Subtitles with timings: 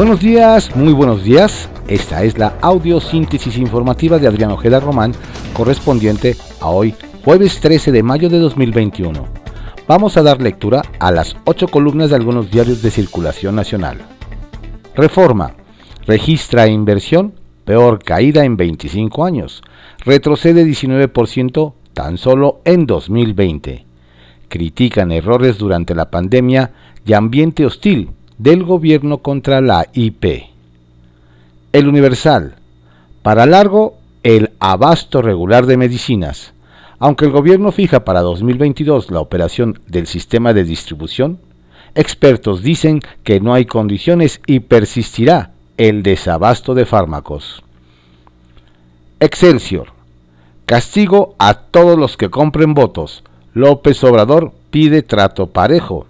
[0.00, 1.68] Buenos días, muy buenos días.
[1.86, 5.12] Esta es la audiosíntesis informativa de Adrián Ojeda Román,
[5.52, 9.26] correspondiente a hoy, jueves 13 de mayo de 2021.
[9.86, 13.98] Vamos a dar lectura a las ocho columnas de algunos diarios de circulación nacional.
[14.94, 15.52] Reforma.
[16.06, 17.34] Registra inversión,
[17.66, 19.60] peor caída en 25 años.
[20.06, 23.84] Retrocede 19% tan solo en 2020.
[24.48, 26.70] Critican errores durante la pandemia
[27.04, 30.46] y ambiente hostil del gobierno contra la IP.
[31.72, 32.54] El Universal.
[33.22, 36.54] Para largo, el abasto regular de medicinas.
[36.98, 41.38] Aunque el gobierno fija para 2022 la operación del sistema de distribución,
[41.94, 47.62] expertos dicen que no hay condiciones y persistirá el desabasto de fármacos.
[49.20, 49.88] Excelsior.
[50.64, 53.22] Castigo a todos los que compren votos.
[53.52, 56.06] López Obrador pide trato parejo.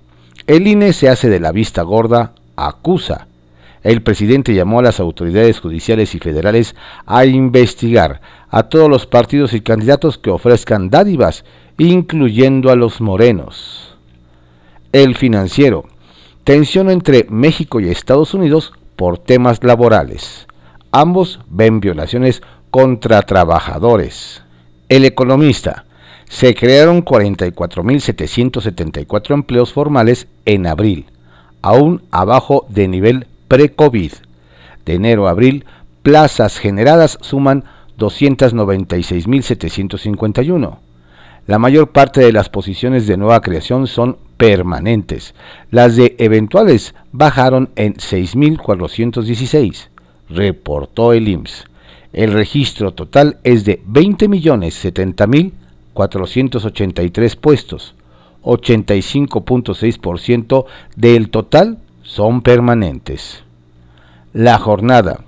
[0.51, 3.29] El INE se hace de la vista gorda, acusa.
[3.85, 6.75] El presidente llamó a las autoridades judiciales y federales
[7.07, 11.45] a investigar a todos los partidos y candidatos que ofrezcan dádivas,
[11.79, 13.97] incluyendo a los morenos.
[14.91, 15.85] El financiero.
[16.43, 20.49] Tensión entre México y Estados Unidos por temas laborales.
[20.91, 24.43] Ambos ven violaciones contra trabajadores.
[24.89, 25.85] El economista
[26.31, 31.07] se crearon 44.774 empleos formales en abril,
[31.61, 34.13] aún abajo de nivel pre-COVID.
[34.87, 35.65] De enero a abril,
[36.05, 37.65] plazas generadas suman
[37.99, 40.79] 296.751.
[41.49, 45.35] La mayor parte de las posiciones de nueva creación son permanentes.
[45.73, 49.89] Las de eventuales bajaron en 6.416,
[50.29, 51.65] reportó el IMSS.
[52.13, 55.55] El registro total es de 20.070.000
[55.93, 57.95] 483 puestos.
[58.43, 60.65] 85.6%
[60.97, 63.45] del total son permanentes.
[64.33, 65.21] La jornada.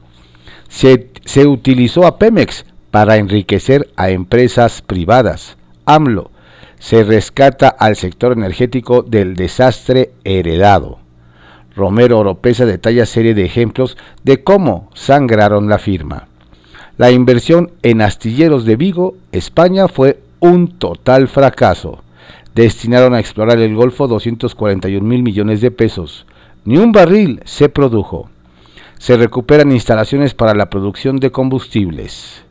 [0.68, 5.56] Se, se, utilizó a Pemex para enriquecer a empresas privadas.
[5.84, 6.30] AMLO
[6.79, 10.98] se rescata al sector energético del desastre heredado.
[11.77, 16.27] Romero Oropesa detalla serie de ejemplos de cómo sangraron la firma.
[16.98, 22.03] La inversión en astilleros de Vigo, España, fue un total fracaso.
[22.57, 26.27] Destinaron a explorar el Golfo 241 mil millones de pesos.
[26.64, 28.29] Ni un barril se produjo.
[28.98, 32.42] Se recuperan instalaciones para la producción de combustibles.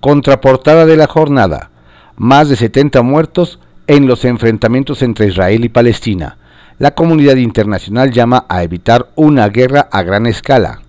[0.00, 1.70] Contraportada de la jornada.
[2.16, 6.36] Más de 70 muertos en los enfrentamientos entre Israel y Palestina.
[6.78, 10.82] La comunidad internacional llama a evitar una guerra a gran escala.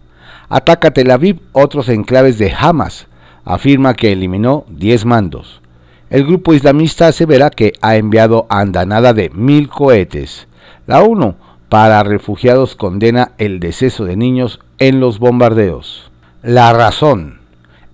[0.50, 3.08] Ataca Tel Aviv otros enclaves de Hamas.
[3.46, 5.62] Afirma que eliminó 10 mandos.
[6.12, 10.46] El grupo islamista asevera que ha enviado andanada de mil cohetes.
[10.86, 11.36] La ONU
[11.70, 16.12] para refugiados condena el deceso de niños en los bombardeos.
[16.44, 17.40] La razón.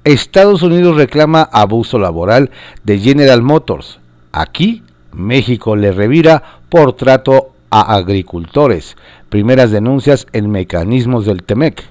[0.03, 2.49] Estados Unidos reclama abuso laboral
[2.83, 3.99] de General Motors.
[4.31, 8.97] Aquí, México le revira por trato a agricultores.
[9.29, 11.83] Primeras denuncias en mecanismos del TEMEC.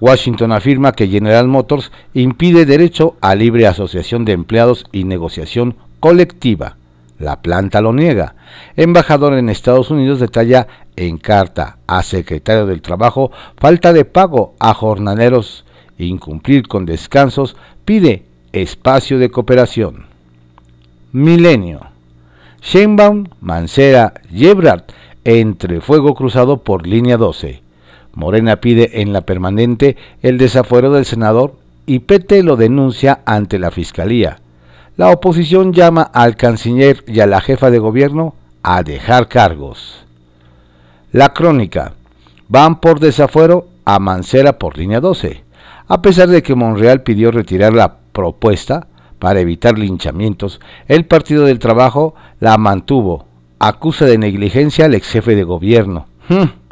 [0.00, 6.76] Washington afirma que General Motors impide derecho a libre asociación de empleados y negociación colectiva.
[7.18, 8.36] La planta lo niega.
[8.76, 14.72] Embajador en Estados Unidos detalla en carta a secretario del Trabajo falta de pago a
[14.72, 15.64] jornaleros,
[15.98, 20.06] incumplir con descansos, pide espacio de cooperación.
[21.12, 21.80] Milenio.
[22.62, 24.84] Sheinbaum, Mancera, Ebrard
[25.24, 27.67] entre fuego cruzado por línea 12.
[28.18, 31.54] Morena pide en la permanente el desafuero del senador
[31.86, 34.40] y PT lo denuncia ante la Fiscalía.
[34.96, 38.34] La oposición llama al canciller y a la jefa de gobierno
[38.64, 40.04] a dejar cargos.
[41.12, 41.92] La crónica.
[42.48, 45.44] Van por desafuero a Mancera por línea 12.
[45.86, 48.88] A pesar de que Monreal pidió retirar la propuesta
[49.20, 53.26] para evitar linchamientos, el Partido del Trabajo la mantuvo.
[53.60, 56.08] Acusa de negligencia al ex jefe de gobierno.
[56.28, 56.67] Hmm.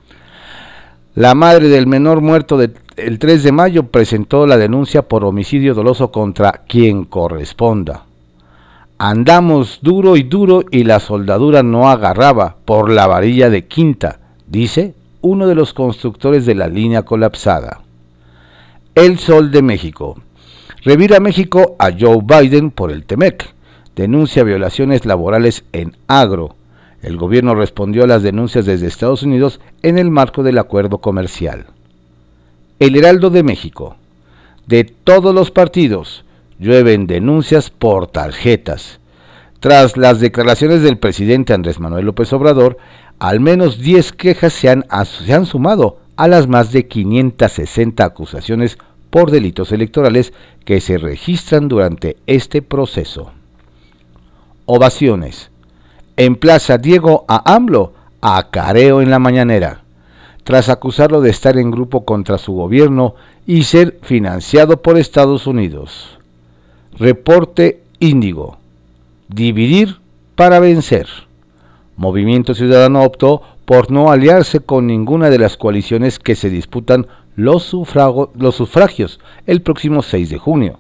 [1.17, 6.13] La madre del menor muerto el 3 de mayo presentó la denuncia por homicidio doloso
[6.13, 8.05] contra quien corresponda.
[8.99, 14.93] Andamos duro y duro y la soldadura no agarraba por la varilla de quinta, dice
[15.23, 17.81] uno de los constructores de la línea colapsada.
[18.95, 20.21] El Sol de México.
[20.85, 23.55] Revira México a Joe Biden por el TEMEC.
[23.97, 26.57] Denuncia violaciones laborales en agro.
[27.03, 31.67] El gobierno respondió a las denuncias desde Estados Unidos en el marco del acuerdo comercial.
[32.79, 33.97] El Heraldo de México.
[34.67, 36.25] De todos los partidos
[36.59, 38.99] llueven denuncias por tarjetas.
[39.61, 42.79] Tras las declaraciones del presidente Andrés Manuel López Obrador,
[43.19, 48.79] al menos 10 quejas se han, se han sumado a las más de 560 acusaciones
[49.11, 50.33] por delitos electorales
[50.65, 53.33] que se registran durante este proceso.
[54.67, 55.51] Ovaciones.
[56.17, 59.83] En Plaza Diego a AMLO, a careo en la mañanera,
[60.45, 63.15] tras acusarlo de estar en grupo contra su gobierno
[63.47, 66.19] y ser financiado por Estados Unidos.
[66.99, 68.57] Reporte Índigo.
[69.29, 69.97] Dividir
[70.35, 71.07] para vencer.
[71.97, 77.75] Movimiento Ciudadano optó por no aliarse con ninguna de las coaliciones que se disputan los,
[78.35, 80.79] los, sufragios el próximo 6 de junio.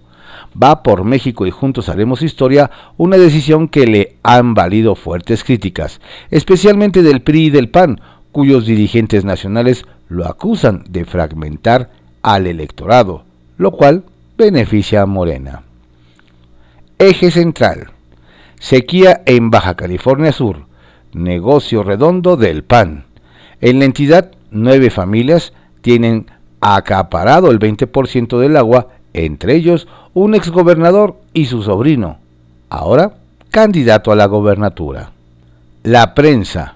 [0.60, 6.00] Va por México y juntos haremos historia, una decisión que le han valido fuertes críticas,
[6.30, 8.00] especialmente del PRI y del PAN,
[8.32, 11.90] cuyos dirigentes nacionales lo acusan de fragmentar
[12.22, 13.24] al electorado,
[13.58, 14.04] lo cual
[14.36, 15.62] beneficia a Morena.
[16.98, 17.90] Eje central.
[18.58, 20.66] Sequía en Baja California Sur
[21.16, 23.04] negocio redondo del PAN.
[23.60, 26.26] En la entidad, nueve familias tienen
[26.60, 28.88] acaparado el 20% del agua,
[29.24, 32.18] entre ellos un exgobernador y su sobrino,
[32.70, 33.14] ahora
[33.50, 35.12] candidato a la gobernatura.
[35.82, 36.74] La prensa.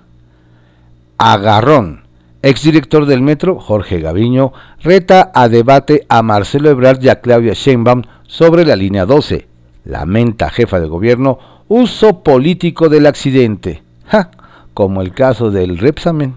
[1.19, 2.05] Agarrón.
[2.43, 4.53] Exdirector del metro, Jorge Gaviño,
[4.83, 9.47] reta a debate a Marcelo Ebrard y a Claudia Sheinbaum sobre la línea 12.
[9.85, 11.39] Lamenta jefa de gobierno
[11.69, 13.83] uso político del accidente
[14.75, 16.37] como el caso del Repsamen.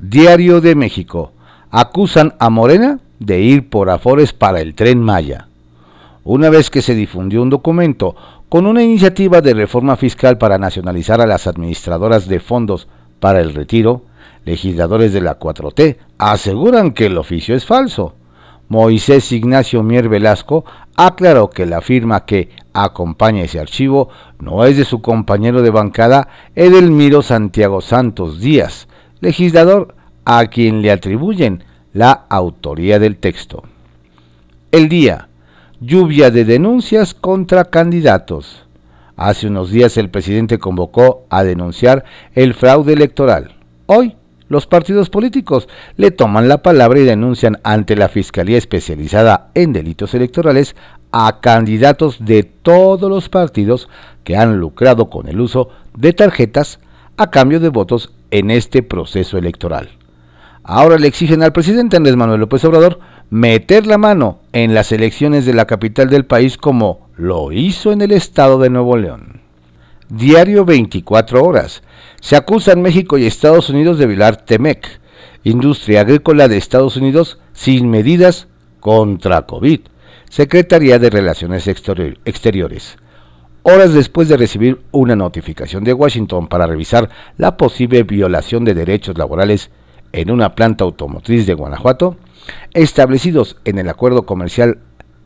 [0.00, 1.32] Diario de México.
[1.70, 5.46] Acusan a Morena de ir por afores para el tren Maya.
[6.24, 8.16] Una vez que se difundió un documento
[8.48, 12.88] con una iniciativa de reforma fiscal para nacionalizar a las administradoras de fondos
[13.20, 14.02] para el retiro,
[14.44, 18.14] legisladores de la 4T aseguran que el oficio es falso.
[18.68, 20.64] Moisés Ignacio Mier Velasco
[20.96, 24.08] aclaró que la firma que acompaña ese archivo
[24.38, 28.88] no es de su compañero de bancada Edelmiro Santiago Santos Díaz,
[29.20, 29.94] legislador
[30.24, 33.64] a quien le atribuyen la autoría del texto.
[34.70, 35.28] El día,
[35.80, 38.64] lluvia de denuncias contra candidatos.
[39.16, 42.04] Hace unos días el presidente convocó a denunciar
[42.34, 43.54] el fraude electoral.
[43.86, 44.16] Hoy
[44.48, 50.14] los partidos políticos le toman la palabra y denuncian ante la Fiscalía Especializada en Delitos
[50.14, 50.74] Electorales
[51.12, 53.88] a candidatos de todos los partidos
[54.24, 56.78] que han lucrado con el uso de tarjetas
[57.16, 59.99] a cambio de votos en este proceso electoral.
[60.72, 65.44] Ahora le exigen al presidente Andrés Manuel López Obrador meter la mano en las elecciones
[65.44, 69.40] de la capital del país como lo hizo en el estado de Nuevo León.
[70.08, 71.82] Diario 24 horas.
[72.20, 75.00] Se acusan México y Estados Unidos de violar TEMEC,
[75.42, 78.46] industria agrícola de Estados Unidos sin medidas
[78.78, 79.80] contra COVID.
[80.28, 82.96] Secretaría de Relaciones Exteriores.
[83.64, 89.18] Horas después de recibir una notificación de Washington para revisar la posible violación de derechos
[89.18, 89.72] laborales
[90.12, 92.16] en una planta automotriz de Guanajuato,
[92.72, 94.78] establecidos en el acuerdo comercial,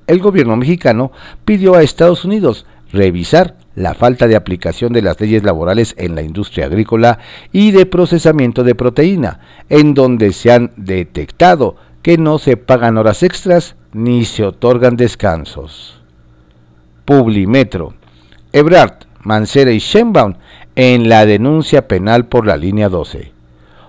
[0.07, 1.13] el gobierno mexicano
[1.45, 6.23] pidió a Estados Unidos revisar la falta de aplicación de las leyes laborales en la
[6.23, 7.19] industria agrícola
[7.53, 13.23] y de procesamiento de proteína, en donde se han detectado que no se pagan horas
[13.23, 16.01] extras ni se otorgan descansos.
[17.05, 17.95] Publimetro.
[18.53, 20.35] Ebrard, Mancera y Schenbaum
[20.77, 23.34] en la denuncia penal por la línea 12.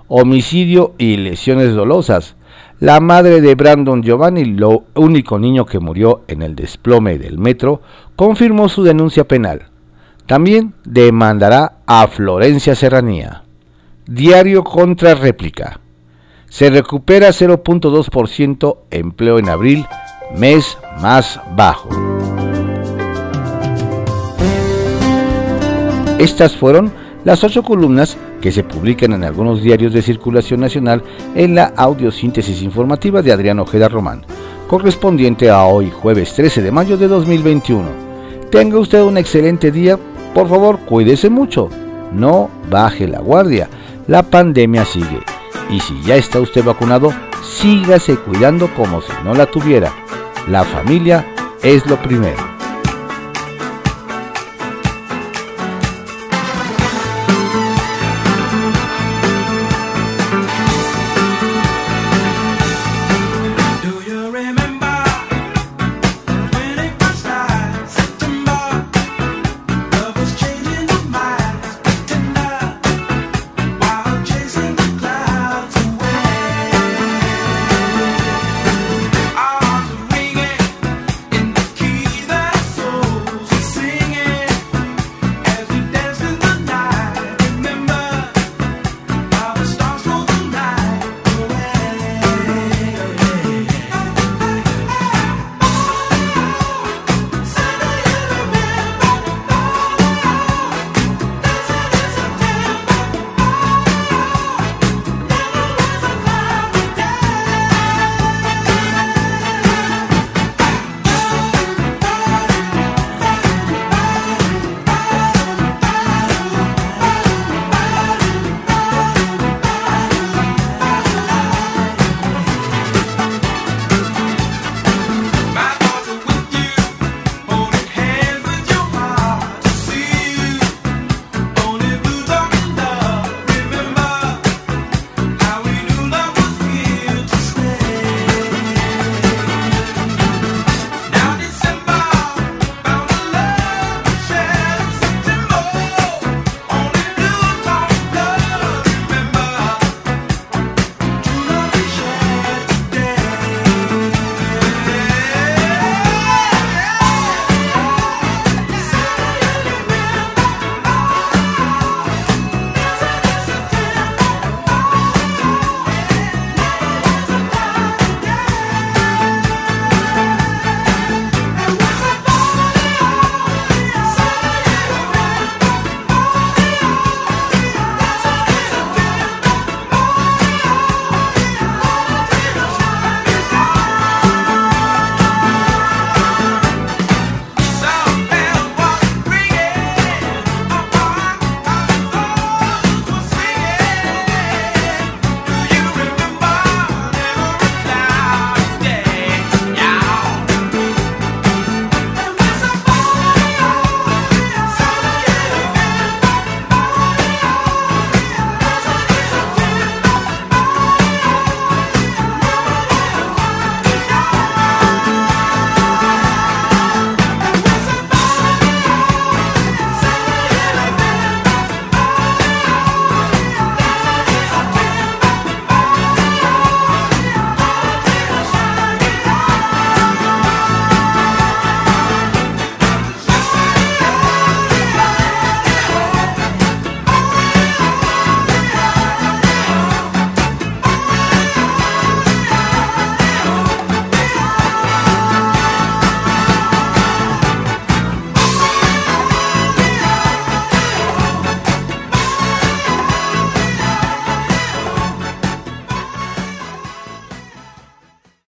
[0.07, 2.35] Homicidio y lesiones dolosas.
[2.79, 7.81] La madre de Brandon Giovanni, lo único niño que murió en el desplome del metro,
[8.15, 9.69] confirmó su denuncia penal.
[10.25, 13.43] También demandará a Florencia Serranía.
[14.05, 15.79] Diario contra réplica.
[16.49, 19.85] Se recupera 0.2% empleo en abril,
[20.35, 21.89] mes más bajo.
[26.19, 26.93] Estas fueron
[27.23, 31.01] las ocho columnas que se publican en algunos diarios de circulación nacional
[31.33, 34.23] en la audiosíntesis informativa de Adrián Ojeda Román,
[34.67, 37.89] correspondiente a hoy jueves 13 de mayo de 2021.
[38.51, 39.97] Tenga usted un excelente día
[40.35, 41.69] por favor, cuídese mucho.
[42.11, 43.67] No baje la guardia.
[44.05, 45.21] La pandemia sigue.
[45.71, 47.11] Y si ya está usted vacunado,
[47.41, 49.91] sígase cuidando como si no la tuviera.
[50.47, 51.25] La familia
[51.63, 52.54] es lo primero.